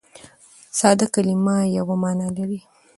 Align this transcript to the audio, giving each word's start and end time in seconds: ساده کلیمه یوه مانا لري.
ساده 0.79 1.05
کلیمه 1.13 1.57
یوه 1.77 1.95
مانا 2.03 2.27
لري. 2.37 2.59